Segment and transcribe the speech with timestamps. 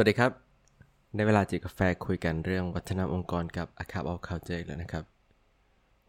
[0.00, 0.32] วัสดีครับ
[1.16, 5.04] ในเวลาจิบกาแฟคุยกันเรื่องวัฒนธรรมองค์กรกับ a c a p of Culture แล้วนะครับ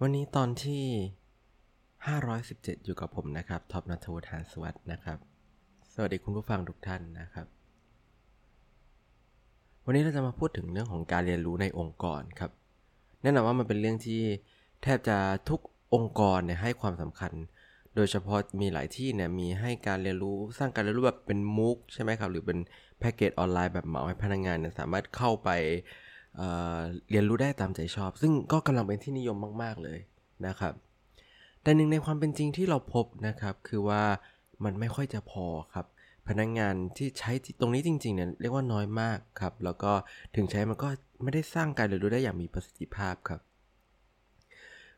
[0.01, 0.85] วันนี้ตอนที่
[2.03, 5.17] 517 อยู่กับผมนะครับท็อปนัทวุฒิหานสวัสดนะครับ
[5.93, 7.47] สวัสดีคุณผู้ฟังทุกท่านนะครับ
[9.86, 12.51] วันนี้เราจะมาพูดถึงเรื่องของการเรียนรู้ในองค์กรครับ
[13.21, 14.21] แน่นอนว่ามันเป็นเรื่องที่
[14.83, 15.17] แทบจะ
[15.49, 15.59] ทุก
[15.95, 17.31] องค์กรเนี่ยให้ความสำคัญ
[18.00, 22.59] ดยเฉพาะมีหลายที่เนี่ยมีให้การเรียนรู้สร้างการเรียนรู้แบบเป็นมุกใช่ไหมครับ หรือเป็น
[23.00, 25.50] แพ็กเกจออนไลน์แบบเหมาให้พนักงงานเนี่ยสามารถเข้าไป
[26.37, 30.00] เเรียนรู้ได้ตามใจชอบ ซึ่งก็กำลังเป็นที่นิยมมาก ๆเลย
[30.47, 30.73] นะครับ
[31.64, 34.04] แต่หนึ่งในความเป็นจริงที่เราพบนะครับ คือว่า
[34.64, 35.86] มันไม่ค่อยจะพอครับ
[36.28, 39.92] พนักงงานที่ใช้ตรงนี้จริงๆเนี่ยเรียกว่าน้อยมากครับ แล้วก็
[40.36, 40.90] ถึงใช้มันก็
[41.23, 43.40] ไม่ได้สร้างการเรียนรู้ได้อย่างมีประสิทธิภาพครับ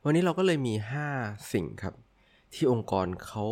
[0.05, 0.73] วันนี้เราก็เลยมี
[1.13, 1.93] 5 สิ่งครับ
[2.53, 3.45] ที่องค์กรเขา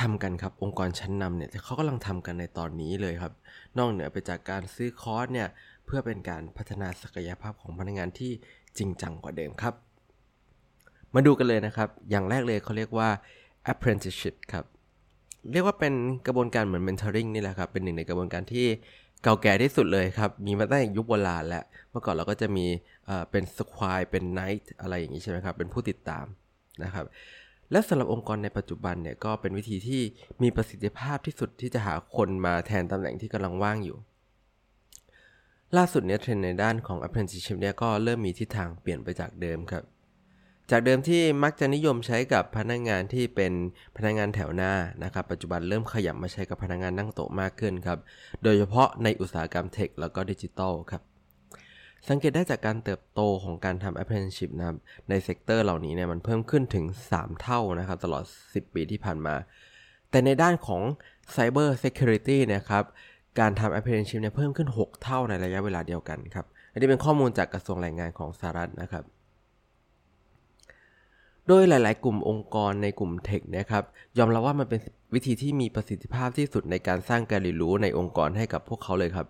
[0.00, 3.32] ทำกันครับองค์กรชั้นนำเนี่ยเขากำลังทำกันในตอนนี้เลยครับ
[3.78, 5.48] นอกเหนือไปจากการซื้อคอร์สเนี่ย
[5.84, 8.32] เพื่อเป็นการพัฒนาศักยภาพของพนักงานที่
[8.78, 9.74] จริงจังกว่าเดิมครับ
[11.14, 13.08] มาดูกันเลยนะครับ อย่างแรกเลยเขาเรียกว่า
[13.72, 14.64] apprenticeship ครับ
[15.52, 15.94] เรียกว่าเป็น
[16.26, 18.66] กระบวนการเหมือน mentoring นี่แหละครับ เป็นหนึ่งในกระบวนการที่
[19.22, 22.66] เก่าแก่ที่สุดเลยครับ มีมาตั้งแต่ยุคโบราณแล้ว เมื่อก่อนเราก็จะมี
[23.30, 26.26] เป็นสควายเป็นไนท์อะไรอย่างนี้ใช่ไหมครับ เป็นผู้ติดตาม
[26.84, 27.06] นะครับ
[27.72, 30.02] และสำหรับองค์กรในปัจจุบันเนี่ยก็เป็นวิธีที่
[30.42, 33.98] มีประสิทธิภาพที่สุดที่จะหาคนมาแทนตำแหน่งที่กำลังว่างอยู่
[35.76, 39.84] ล่าสุดเนี่ยเทรนในด้านของ apprenticeship เนี่ยก็เริ่มมีทิศทางเปลี่ยนไปจากเดิมครับ
[40.70, 43.52] จากเดิมที่มักจะนิยมใช้กับพนักงงานที่เป็น
[43.96, 44.72] พนักงงานแถวหน้า
[45.04, 47.98] นะครับ ปัจจุบันเริ่มขยับมาใช้กับพนักงงานนั่งโต๊ะมากขึ้นครับ
[48.42, 51.02] โดยเฉพาะในอุตสาหกรรมเทคแล้วก็ดิจิทัลครับ
[52.08, 54.76] สังเกตได้จากการเติบโตของการทำ apprenticeship นะครับ
[55.08, 59.34] ใน sector เหล่านี้เนี่ยมันเพิ่มขึ้นถึง 3 เท่านะครับตลอด 10 ปีที่ผ่านมา
[60.10, 60.82] แต่ในด้านของ
[61.36, 62.84] cyber security นะครับ
[63.40, 69.04] การทำ apprenticeship เนี่ยเพิ่มขึ้น 6 เท่าในระยะเวลาเดียวกันครับอันนี้เป็นข้อมูลจากกระทรวงแรงงานของสหรัฐนะครับ
[71.48, 73.84] โดยหลาย ๆ กลุ่มองค์กรในกลุ่ม tech นะครับ
[74.18, 74.80] ยอมรับว่ามันเป็น
[75.14, 79.26] วิธีที่มีประสิทธิภาพที่สุดในการสร้างการเรียนรู้ในองค์กรให้กับพวกเขาเลยครับ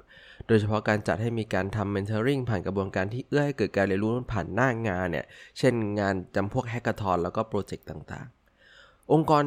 [0.46, 5.26] โดยเฉพาะการจัดให้มีการทำ mentoring ผ่านกระบวนการที่เอื้อให้เกิดการเรียนรู้ผ่านหน้างานเนี่ย
[5.58, 8.26] เช่นงานจำพวก hackathon แล้วก็โปรเจกต์ต่าง
[8.68, 9.44] ๆ องค์กร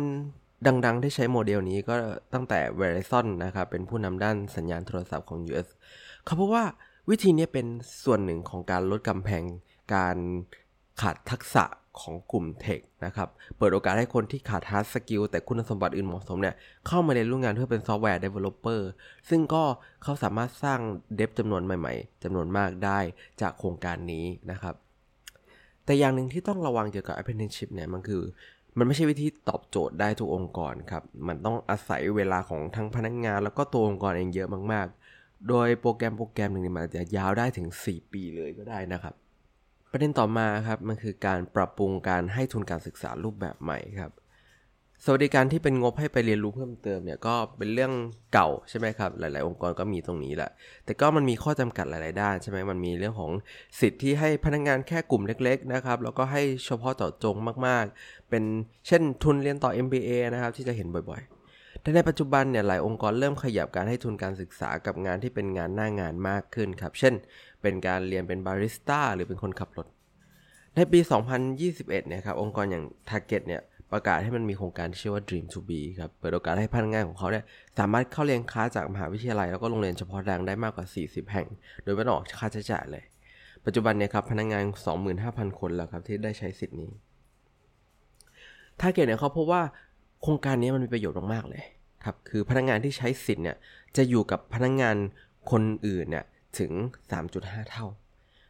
[0.85, 1.95] ดัง ๆ ที่ใช้โมเดลนี้ก็
[2.33, 5.67] ตั้งแต่ Verizon นะครับ เป็นผู้นำด้านสัญญาณโทรศัพท์ของ US
[6.25, 6.65] เขาพบว่า
[7.09, 7.67] วิธีนี้เป็น
[8.03, 9.43] ส่วนหนึ่งของการลดกำแพง
[9.95, 10.17] การ
[11.01, 11.65] ขาดทักษะ
[12.01, 16.55] ของกลุ่ม tech นะครับ เปิดโอกาสให้คนที่ขาด hard skill แต่คุณสมบัติอื่นเหมาะสมเนี่ย
[16.87, 18.89] เข้ามาเรียนรู้งานเพื่อเป็น software developer
[19.29, 19.63] ซึ่งก็
[20.03, 20.79] เขาสามารถสร้าง
[21.15, 22.99] dev จำนวนใหม่ๆจำนวนมากได้
[23.41, 24.75] จากโครงการนี้นะครับ
[25.85, 28.21] แต่อย่างหนึ่งที่ต้องระวังเกี่ยวกับ apprenticeship เนี่ยมันคือ
[28.77, 39.15] มันไม่ใช่วิธีตอบโจทย์ได้ทุกองค์กรครับ มันต้องอาศัยเวลาของทั้งพนักงาน แล้วก็ตัวองค์กรเองเยอะมากๆ โดยโปรแกรมโปรแกรมหนึ่งมันจะยาวได้ถึง 4 ปีเลยก็ได้นะครับ
[39.91, 44.11] ประเด็นต่อมาครับมันคือการปรับปรุงการให้ทุนการศึกษารูปแบบใหม่ครับ
[45.05, 47.91] สวัสดิการที่เป็นงบให้ไปเรียนรู้เพิ่มเติมเนี่ยก็เป็นเรื่อง
[48.33, 50.49] เก่าใช่ไหมครับ หลาย ๆ องค์กรก็มีตรงนี้แหละ
[50.85, 53.31] แต่ก็มันมีข้อจำกัดหลาย ๆ ด้านใช่ไหมมันมีเรื่องของ
[53.79, 57.35] สิทธิ์ที่ให้พนักงงานแค่กลุ่มเล็ก ๆ นะครับ แล้วก็ให้เฉพาะเจาะจง
[57.67, 58.43] มาก ๆ เป็น
[58.87, 61.38] เช่นทุนเรียนต่อ MBA นะครับที่จะเห็นบ่อย ๆ
[61.81, 67.13] แต่ในปัจจุบันเนี่ยหลายองค์กรเริ่มขยับการให้ทุนการศึกษากับงานที่เป็นงานหน้างานมากขึ้นครับ เช่น
[67.61, 69.87] เป็นการเรียนเป็นบาริสต้าหรือเป็นคนขับรถ
[70.75, 70.99] ในปี
[71.53, 77.43] 2021 เนี่ยครับองค์กรอย่าง Target เนี่ยประกาศให้มันมีโครงการที่ชื่อว่า Dream to Be ครับเปิดโอกาสให้พนักงานของเขาเนี่ย
[77.79, 81.47] สามารถเข้าเรียนคลาสจากมหาวิทยาลัย แล้วก็โรงเรียนเฉพาะทางได้มากกว่า 40 แห่ง
[81.83, 83.03] โดยไม่ต้องออกค่าใช้จ่ายเลย
[83.65, 84.63] ปัจจุบันเนี่ยครับพนักงาน
[85.11, 86.91] 25,000 คนแล้วครับที่ได้ใช้สิทธิ์นี้
[88.79, 89.61] Target เนี่ยเขาพบว่า
[90.21, 91.63] โครงการนี้มันมีประโยชน์มากๆเลย
[92.03, 93.57] ครับ คือพนักงานที่ใช้สิทธิ์เนี่ย
[93.97, 94.95] จะอยู่กับพนักงาน
[95.51, 96.25] คนอื่นเนี่ย
[96.59, 96.71] ถึง
[97.21, 97.85] 3.5 เท่า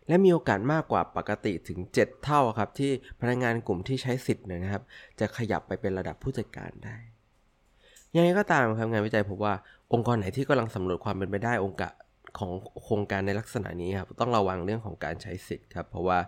[0.08, 2.92] และมีโอกาสมากกว่าปกติถึง 7 เท่าครับที่
[3.22, 4.84] พนักงานกลุ่มที่ใช้สิทธิ์เนี่ยนะครับ
[5.20, 6.98] จะขยับไปเป็นระดับผู้จัดการได้
[8.16, 9.54] ยังไงก็ตามครับงานวิจัยพบว่า
[9.94, 11.90] องค์กรไหนที่กำลังสำรวจความเป็นไปได้องค์กะ
[12.38, 12.52] ของ
[12.84, 16.20] โครงการในลักษณะนี้ครับต้องระวังเรื่องของการใช้สิทธิ์ครับเพราะว่า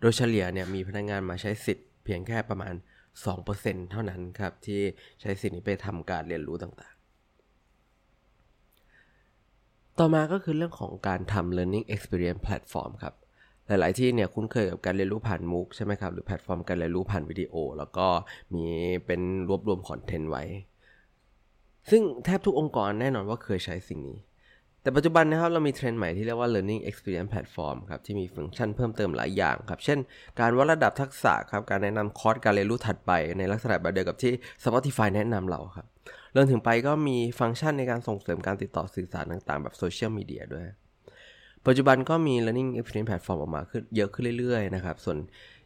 [0.00, 2.74] โดยเฉลี่ยเนี่ยมีพนักงานมาใช้สิทธิ์เพียงแค่ประมาณ
[3.20, 4.80] 2%เท่านั้นครับ ที่
[5.20, 7.00] ใช้สิทธิ์นี้ไปทำการเรียนรู้ต่างๆ
[9.98, 13.14] ต่อมาก็คือเรื่องของการทำ learning experience platform ครับ
[13.66, 18.06] หลาย ๆ ที่เนี่ยคุ้นเคยกับการเรียนรู้ผ่าน MOOC ใช่ไหมครับ หรือแพลตฟอร์มการเรียนรู้ผ่านวิดีโอ แล้วก็
[18.54, 18.64] มี
[19.06, 20.44] เป็นรวบรวมคอนเทนต์ไว้
[21.90, 24.18] ซึ่งแทบทุกองค์กรแน่นอนว่าเคยใช้สิ่งนี้
[24.82, 29.98] แต่ปัจจุบันนะครับเรามีเทรนด์ใหม่ที่เรียกว่า learning experience platform ครับที่มีฟังก์ชันเพิ่มเติมหลายอย่างครับ เช่น
[30.40, 34.32] การวัดระดับทักษะครับการแนะนำคอร์สการเรียนรู้ถัดไปในลักษณะแบบเดียวกับที่
[34.64, 35.86] Spotify แนะนำเราครับ
[36.32, 40.64] เรื่องถึงไปก็มีฟังก์ชันในการส่งเสริมการติดต่อสื่อสารต่างๆ แบบโซเชียลมีเดียด้วย
[41.66, 45.18] ปัจจุบันก็มี learning experience platform ออกมาขึ้นเยอะขึ้นเรื่อยๆนะครับส่วน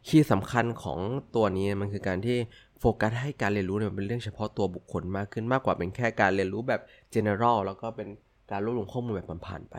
[0.07, 0.99] คีย์สำคัญของ
[1.35, 2.37] ตัวนี้มันคือการที่
[2.79, 6.81] โฟกัสให้การเรียนรู้เนี่ยเป็นเรื่องเฉพาะตัวบุคคลมากขึ้นมากกว่าเป็นแค่การเรียนรู้แบบ
[7.13, 8.07] general แล้วก็เป็น
[8.51, 9.75] การรวบรวมข้อมูลแบบผ่านๆไป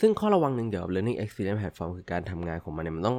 [0.00, 3.18] ซึ่งข้อระวังหนึ่งเกี่ยวกับ learning experience platform คือการทำงานของมันเนี่ยมันต้อง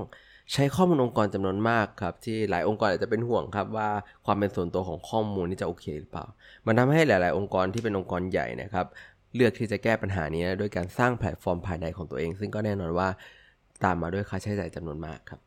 [0.53, 3.89] ใช้ข้อมูลองค์กรจำนวนมากครับ ที่หลายองค์กรอาจจะเป็นห่วงครับว่า
[4.25, 6.25] ความเป็นส่วนตัวของข้อมูลนี่จะโอเคหรือเปล่า
[6.65, 8.85] มันทำให้หลาย ๆ องค์กรที่เป็นองค์กรใหญ่นะครับ
[9.35, 13.09] เลือกที่จะแก้ปัญหานี้ด้วยการสร้างแพลตฟอร์มภายในของตัวเอง ซึ่งก็แน่นอนว่า
[13.83, 15.46] ตามมาด้วยค่าใช้จ่ายจำนวนมากครับ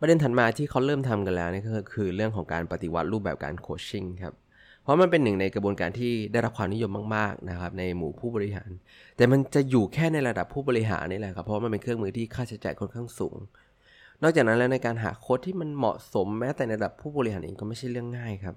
[0.00, 4.34] ประเด็นถัดมาที่เขาเริ่มทำกันแล้วนี่ก็คือเรื่องของการปฏิวัติรูปแบบการโคชชิ่งครับ
[4.82, 8.70] เพราะมันเป็นหนึ่งในกระบวนการที่ได้รับความนิยมมากๆนะครับในหมู่ผู้บริหาร
[9.16, 13.36] แต่มันจะอยู่แค่ในระดับผู้บริหารนี่แหละครับเพราะมันเป็นเครื่องมือที่ค่าใช้จ่ายค่อนข้างสูง
[14.22, 18.54] นอกจากนั้นแล้วในการหาโค้ชที่มันเหมาะสมแม้แต่ในระดับผู้บริหารเองก็ไม่ใช่เรื่องง่ายครับ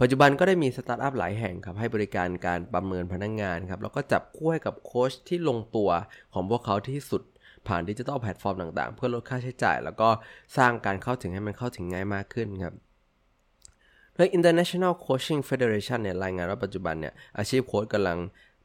[0.00, 5.90] ปัจจุบันก็ได้มีสตาร์ทอัพหลายแห่งครับให้บริการการประเมินพนักงานครับแล้วก็จับคู่ให้กับโค้ชที่ลงตัว
[6.34, 7.22] ของพวกเขาที่สุด
[7.68, 10.08] ผ่านดิจิทัลแพลตฟอร์มต่างๆ เพื่อลดค่าใช้จ่าย แล้วก็
[10.56, 12.74] สร้างการเข้าถึงให้มันเข้าถึงง่ายมากขึ้นครับ
[14.14, 18.18] โดย International Coaching Federation เนี่ยรายงานว่าปัจจุบันเนี่ยอาชีพโค้ชกำลัง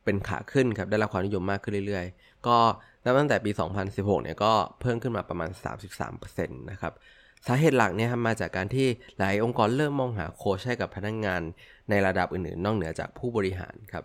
[0.03, 2.57] เป็นขาขึ้นครับได้รับความนิยมมากขึ้นเรื่อยๆ ก็
[3.03, 3.51] นับตั้งแต่ปี
[3.87, 5.49] 2016 เนี่ยก็เพิ่มขึ้นมาประมาณ
[6.09, 6.93] 33%นะครับ
[7.47, 11.41] สาเหตุหลักเนี่ยมาจากการที่หลายองค์กรเริ่มมองหาโค้ชให้กับพนักงาน
[11.89, 14.03] ในระดับอื่นๆ นอกเหนือจากผู้บริหารครับ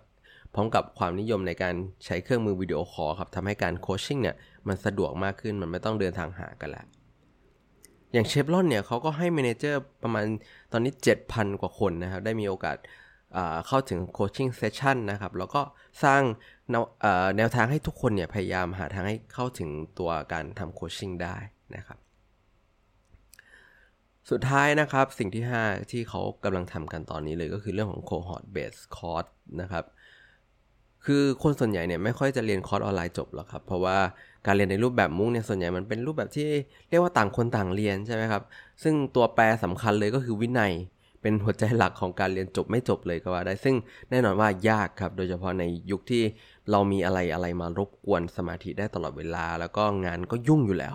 [0.55, 4.37] พร้อมกับความนิยมในการใช้เครื่องมือวิดีโอคอลครับทำให้การ coaching เนี่ย
[4.69, 6.87] มันสะดวกมากขึ้นมันไม่ต้องเดินทางหากันแล้ว
[8.13, 10.25] อย่างเชฟรอนเนี่ยเขาก็ให้ manager ประมาณ
[10.73, 10.93] ตอนนี้
[11.27, 12.77] 7,000 กว่าคนนะครับ ได้มีโอกาส
[13.67, 15.63] เข้าถึง coaching session นะครับ แล้วก็
[16.05, 16.23] สร้าง
[17.37, 21.37] แนวทางให้ทุกคนเนี่ยพยายามหาทางให้เข้าถึงตัวการทำโคชชิ่งได้
[21.77, 21.99] นะครับ
[24.31, 29.85] สุดท้ายนะครับสิ่งที่ 5 ที่เขากำลังทำกันตอนนี้เลยก็คือเรื่องของ cohort based course นะครับ
[31.07, 33.99] คือคนส่วนใหญ่เนี่ยไม่ค่อยจะเรียนคอร์สออนไลน์จบหรอกครับ เพราะว่า
[34.47, 36.49] การเรียนในรูปแบบมุ้งเนี่ยส่วนใหญ่มันเป็นรูปแบบที่
[36.89, 38.43] เรียกว่าต่างคนต่างเรียนใช่ไหมครับ
[38.83, 40.73] ซึ่งตัวแปรสำคัญเลยก็คือวินัย
[41.23, 43.75] เป็นหัวใจหลักของการเรียนจบไม่จบเลยก็ว่าได้ ซึ่ง
[44.11, 46.23] แน่นอนว่ายากครับ โดยเฉพาะในยุคที่
[46.71, 50.95] เรามีอะไรอะไรมารบกวนสมาธิได้ตลอดเวลา แล้วก็งานก็ยุ่งอยู่แล้ว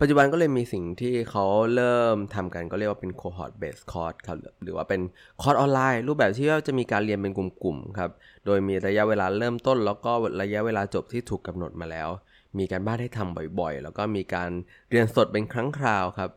[0.00, 1.44] ปัจจุบันก็เลยมีสิ่งที่เขา
[1.74, 5.00] เริ่มทำกันก็เรียกว่าเป็น cohort based course ครับหรือว่าเป็น
[5.42, 8.10] คอร์สออนไลน์ รูปแบบที่ว่าจะมีการเรียนเป็นกลุ่มๆครับ
[8.46, 10.12] โดยมีระยะเวลาเริ่มต้น แล้วก็
[10.42, 12.08] ระยะเวลาจบที่ถูกกำหนดมาแล้ว
[12.58, 14.50] มีการบ้านให้ทำบ่อยๆ แล้วก็มีการ
[14.90, 16.30] เรียนสดเป็นครั้งคราวครับ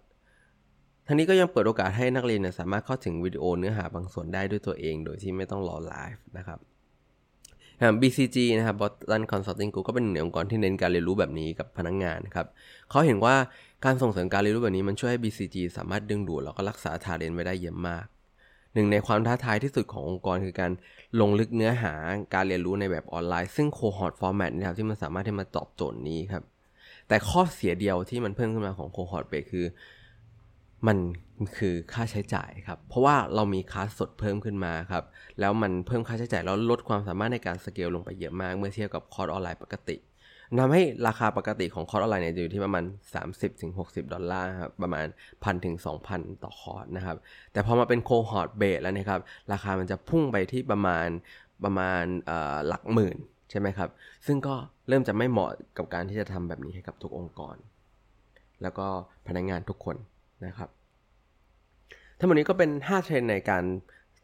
[1.07, 6.59] ทั้งนี้ก็ยังเปิดโอกาสให้นักเรียนสามารถเข้าถึงวิดีโอเนื้อหาบางส่วนได้ด้วยตัวเอง โดยที่ไม่ต้องรอไลฟ์นะครับ
[8.01, 12.47] BCG นะครับ Boston Consulting Group ก็เป็นหนึ่งองค์กรที่เน้นการเรียนรู้แบบนี้กับพนักงงานครับ
[12.89, 13.35] เขาเห็นว่า
[13.85, 18.05] การส่งเสริมการเรียนรู้แบบนี้มันช่วยให้ BCG สามารถดึงดูดแล้วก็รักษาทาเลนไว้ได้เยอะมาก
[18.73, 20.71] หนึ่งในความท้าทายที่สุดขององค์กรคือการ
[21.19, 21.93] ลงลึกเนื้อหา
[22.33, 26.43] การเรียนรู้ในแบบออนไลน์ ซึ่ง cohort format นะครับที่มันสามารถที่มาตอบโจทย์นี้ครับ
[27.07, 29.65] แต่ข้อเสียเดียวที่มันเพิ่มขึ้นมาของ cohort-based คือ
[30.87, 30.97] มัน
[31.57, 35.03] คือค่าใช้จ่ายครับ เพราะว่าเรามีคลาสสดเพิ่มขึ้นมาครับ
[35.39, 39.97] แล้วมันเพิ่มค่าใช้จ่ายแล้วลดความสามารถในการสเกลลงไปเยอะมาก เมื่อเทียบกับคอร์สออนไลน์ปกติ
[40.59, 42.83] ทำให้ราคาปกติของคอร์สออนไลน์เนี่ยอยู่ที่ประมาณ
[43.47, 45.05] 30-60 ดอลลาร์ครับประมาณ
[45.43, 45.75] พันถึง
[46.09, 47.17] 2,000 ต่อคอร์สนะครับ
[47.51, 49.21] แต่พอมาเป็น cohort-based แล้วนะครับ
[49.51, 51.07] ราคามันจะพุ่งไปที่ประมาณ
[51.63, 52.03] ประมาณ
[52.67, 53.17] หลักหมื่น
[53.49, 53.89] ใช่ไหมครับ
[54.27, 54.55] ซึ่งก็
[54.87, 57.55] เริ่มจะไม่เหมาะกับการที่จะทำแบบนี้ให้กับทุกองค์กร
[58.61, 58.87] แล้วก็
[59.27, 59.97] พนักงงานทุกคน
[60.45, 60.69] นะครับ
[62.17, 63.63] ทั้งหมดนี้ก็เป็น 5 เทรนในการ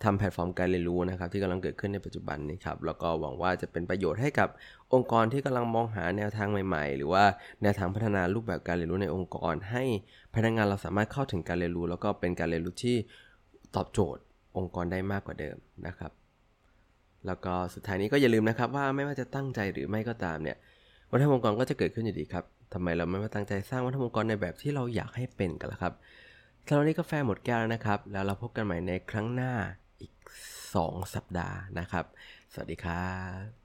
[0.04, 4.50] ทำแพลตฟอร์มการเรียนรู้นะครับที่กำลังเกิดขึ้นในปัจจุบันนี้ครับแล้วก็หวังว่าจะเป็นประโยชน์ให้กับ
[4.94, 7.24] องค์กรที่กำลังมองหาแนวทางใหม่ๆ หรือว่า
[7.62, 9.84] แนวทางพัฒนารูปแบบการเรียนรู้ในองค์กร ให้
[10.36, 12.96] พนักงานเราสามารถเข้าถึงการเรียนรู้ แล้วก็เป็นการเรียนรู้ที่
[13.76, 14.22] ตอบโจทย์
[14.58, 15.58] องค์กรได้มากกว่าเดิม
[15.88, 16.12] นะครับ
[17.28, 20.58] แล้วก็สุดท้ายนี้ก็อย่าลืมนะครับว่าไม่ว่าจะตั้งใจหรือไม่ก็ตามเนี่ย
[21.12, 22.44] วัฒนธรรมองค์กรก็จะเกิดขึ้นอยู่ดีครับ
[22.74, 25.94] ทำไมเราไม่มาตั้งใจสร้างวัฒนธรรมองค์กรในแบบที่เราอยากให้เป็นกันล่ะครับ
[26.68, 29.52] สำหรับนี้กาแฟหมดแก้วแล้วนะครับ แล้วเราพบกันใหม่ในครั้งหน้า
[30.02, 30.14] อีก
[30.66, 32.06] 2 สัปดาห์นะครับ
[32.54, 33.10] สวัสดีครั
[33.44, 33.65] บ